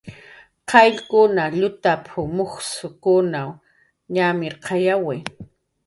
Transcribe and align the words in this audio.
"Qayllunkunaq 0.69 1.53
yaput"" 1.61 2.15
mujskun 2.35 3.33
ñamirqayawi" 4.15 5.15